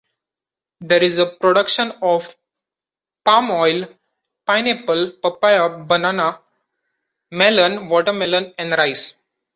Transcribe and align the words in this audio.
There 0.79 1.03
is 1.03 1.19
a 1.19 1.27
production 1.27 1.91
of 2.01 2.35
palm 3.23 3.51
oil, 3.51 3.85
pineapple, 4.47 5.11
papaya, 5.21 5.69
banana, 5.69 6.39
melon, 7.29 7.87
watermelon 7.87 8.55
and 8.57 8.71
rice. 8.71 9.21